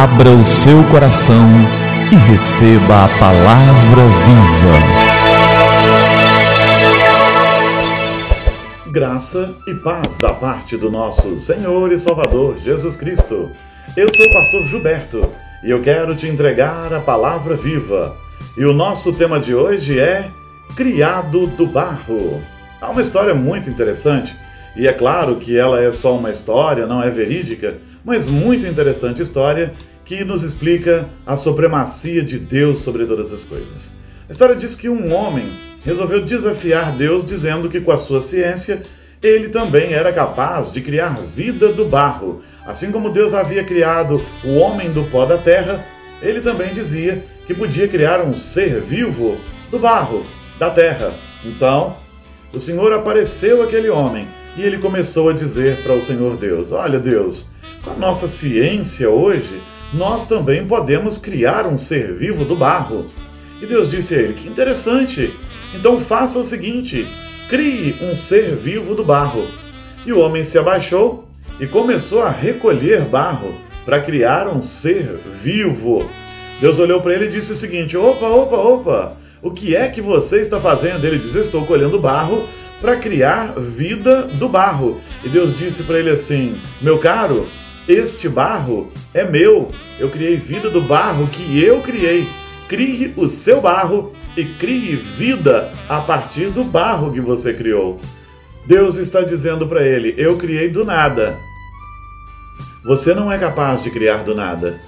[0.00, 1.44] Abra o seu coração
[2.12, 4.78] e receba a palavra viva.
[8.92, 13.50] Graça e paz da parte do nosso Senhor e Salvador Jesus Cristo.
[13.96, 15.32] Eu sou o pastor Gilberto
[15.64, 18.16] e eu quero te entregar a palavra viva.
[18.56, 20.30] E o nosso tema de hoje é
[20.76, 22.40] Criado do Barro.
[22.80, 24.36] Há uma história muito interessante,
[24.78, 29.20] e é claro que ela é só uma história, não é verídica, mas muito interessante
[29.20, 29.72] história
[30.04, 33.94] que nos explica a supremacia de Deus sobre todas as coisas.
[34.28, 35.44] A história diz que um homem
[35.84, 38.80] resolveu desafiar Deus dizendo que com a sua ciência
[39.20, 42.40] ele também era capaz de criar vida do barro.
[42.64, 45.84] Assim como Deus havia criado o homem do pó da terra,
[46.22, 49.36] ele também dizia que podia criar um ser vivo
[49.72, 50.24] do barro,
[50.56, 51.12] da terra.
[51.44, 51.96] Então,
[52.54, 54.26] o Senhor apareceu aquele homem
[54.58, 57.46] e ele começou a dizer para o Senhor Deus: Olha, Deus,
[57.84, 59.62] com a nossa ciência hoje,
[59.94, 63.06] nós também podemos criar um ser vivo do barro.
[63.62, 65.32] E Deus disse a ele: Que interessante!
[65.76, 67.06] Então faça o seguinte:
[67.48, 69.46] crie um ser vivo do barro.
[70.04, 71.28] E o homem se abaixou
[71.60, 76.10] e começou a recolher barro para criar um ser vivo.
[76.60, 79.16] Deus olhou para ele e disse o seguinte: Opa, opa, opa!
[79.40, 81.04] O que é que você está fazendo?
[81.04, 82.44] Ele diz: Estou colhendo barro
[82.80, 85.00] para criar vida do barro.
[85.24, 87.46] E Deus disse para ele assim: Meu caro,
[87.88, 89.68] este barro é meu.
[89.98, 92.26] Eu criei vida do barro que eu criei.
[92.68, 97.98] Crie o seu barro e crie vida a partir do barro que você criou.
[98.66, 101.38] Deus está dizendo para ele: Eu criei do nada.
[102.84, 104.80] Você não é capaz de criar do nada.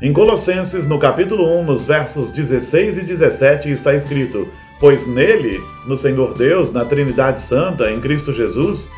[0.00, 4.48] Em Colossenses, no capítulo 1, nos versos 16 e 17, está escrito:
[4.82, 8.90] Pois nele, no Senhor Deus, na Trindade Santa, em Cristo Jesus,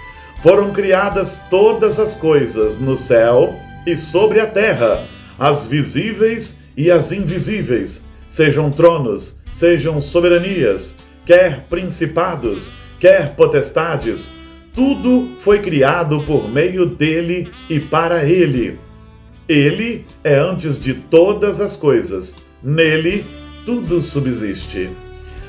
[0.43, 3.55] foram criadas todas as coisas no céu
[3.87, 5.07] e sobre a terra,
[5.39, 10.97] as visíveis e as invisíveis, sejam tronos, sejam soberanias,
[11.27, 14.31] quer principados, quer potestades,
[14.75, 18.79] tudo foi criado por meio dele e para ele.
[19.47, 23.23] Ele é antes de todas as coisas, nele
[23.67, 24.89] tudo subsiste.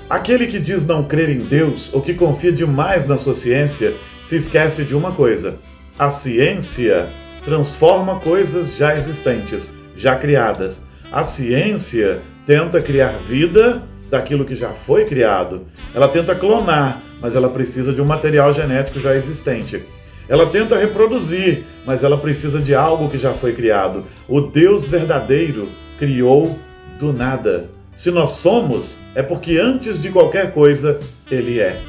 [0.09, 3.93] Aquele que diz não crer em Deus ou que confia demais na sua ciência
[4.23, 5.55] se esquece de uma coisa:
[5.97, 7.07] a ciência
[7.43, 10.83] transforma coisas já existentes, já criadas.
[11.11, 15.65] A ciência tenta criar vida daquilo que já foi criado.
[15.93, 19.83] Ela tenta clonar, mas ela precisa de um material genético já existente.
[20.29, 24.05] Ela tenta reproduzir, mas ela precisa de algo que já foi criado.
[24.27, 25.67] O Deus verdadeiro
[25.97, 26.59] criou
[26.99, 27.69] do nada.
[27.95, 30.99] Se nós somos, é porque antes de qualquer coisa,
[31.31, 31.79] Ele é.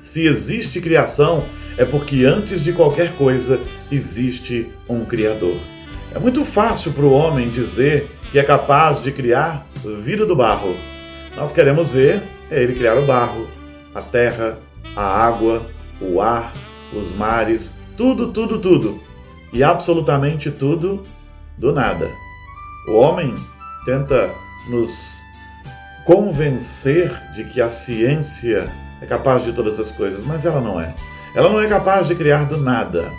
[0.00, 1.44] Se existe criação,
[1.78, 3.60] é porque antes de qualquer coisa
[3.92, 5.56] existe um Criador.
[6.12, 9.66] É muito fácil para o homem dizer que é capaz de criar
[10.02, 10.74] vida do barro.
[11.36, 13.46] Nós queremos ver ele criar o barro,
[13.94, 14.58] a terra,
[14.96, 15.62] a água,
[16.00, 16.52] o ar,
[16.92, 19.00] os mares, tudo, tudo, tudo.
[19.52, 21.04] E absolutamente tudo
[21.56, 22.10] do nada.
[22.88, 23.32] O homem
[23.84, 24.30] tenta
[24.68, 25.19] nos
[26.04, 28.66] convencer de que a ciência
[29.00, 30.94] é capaz de todas as coisas, mas ela não é.
[31.34, 33.10] Ela não é capaz de criar do nada.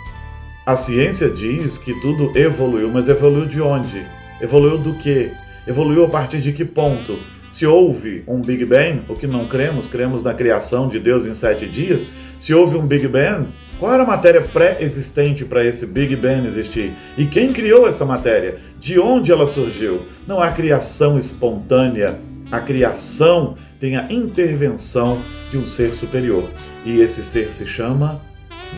[0.64, 4.04] A ciência diz que tudo evoluiu, mas evoluiu de onde?
[4.40, 5.32] Evoluiu do quê?
[5.66, 7.18] Evoluiu a partir de que ponto?
[7.52, 11.34] Se houve um Big Bang, o que não cremos, cremos na criação de Deus em
[11.34, 12.06] sete dias.
[12.38, 13.46] Se houve um Big Bang,
[13.78, 16.92] qual era a matéria pré-existente para esse Big Bang existir?
[17.18, 18.56] E quem criou essa matéria?
[18.78, 20.02] De onde ela surgiu?
[20.26, 22.18] Não há criação espontânea.
[22.52, 25.18] A criação tem a intervenção
[25.50, 26.48] de um ser superior.
[26.84, 28.16] E esse ser se chama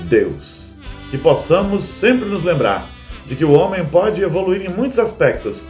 [0.08, 0.72] Deus.
[1.10, 2.88] Que possamos sempre nos lembrar
[3.26, 5.66] de que o homem pode evoluir em muitos aspectos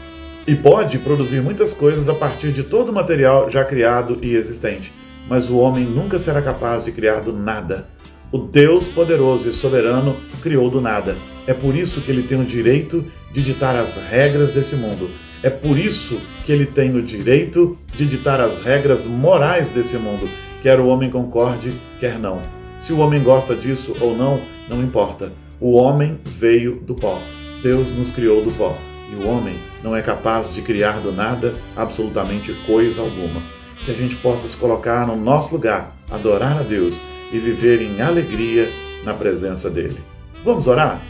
[0.47, 4.93] e pode produzir muitas coisas a partir de todo o material já criado e existente.
[5.27, 7.89] Mas o homem nunca será capaz de criar do nada
[8.35, 11.15] o Deus poderoso e soberano criou do nada.
[11.47, 15.09] É por isso que ele tem o direito de ditar as regras desse mundo.
[15.45, 20.27] É por isso que ele tem o direito de ditar as regras morais desse mundo,
[20.63, 21.71] quer o homem concorde,
[22.01, 22.41] quer não.
[22.81, 25.31] Se o homem gosta disso ou não, não importa.
[25.61, 27.21] O homem veio do pó.
[27.63, 28.75] Deus nos criou do pó.
[29.13, 33.43] E o homem não é capaz de criar do nada absolutamente coisa alguma.
[33.85, 36.99] Que a gente possa se colocar no nosso lugar, adorar a Deus
[37.31, 38.73] e viver em alegria
[39.05, 39.99] na presença dele.
[40.43, 41.03] Vamos orar?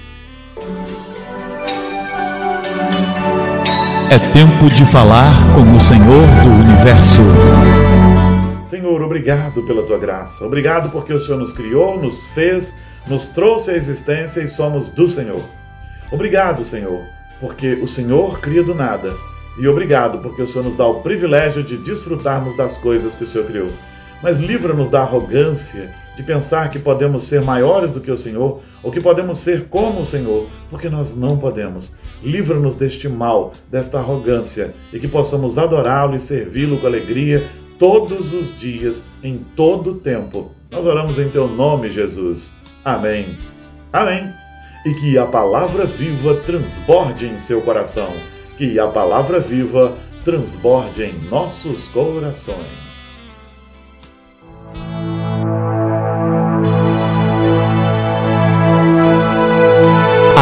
[4.11, 6.05] É tempo de falar com o Senhor
[6.43, 7.23] do universo.
[8.67, 10.45] Senhor, obrigado pela tua graça.
[10.45, 12.77] Obrigado porque o Senhor nos criou, nos fez,
[13.09, 15.41] nos trouxe à existência e somos do Senhor.
[16.13, 17.03] Obrigado, Senhor,
[17.41, 19.15] porque o Senhor cria do nada.
[19.59, 23.27] E obrigado, porque o Senhor nos dá o privilégio de desfrutarmos das coisas que o
[23.27, 23.71] Senhor criou.
[24.23, 28.91] Mas livra-nos da arrogância de pensar que podemos ser maiores do que o Senhor ou
[28.91, 31.95] que podemos ser como o Senhor, porque nós não podemos.
[32.23, 37.43] Livra-nos deste mal, desta arrogância e que possamos adorá-lo e servi-lo com alegria
[37.79, 40.53] todos os dias, em todo o tempo.
[40.71, 42.51] Nós oramos em teu nome, Jesus.
[42.85, 43.27] Amém.
[43.93, 44.33] Amém.
[44.87, 48.11] E que a palavra viva transborde em seu coração.
[48.57, 49.95] Que a palavra viva
[50.25, 52.84] transborde em nossos corações.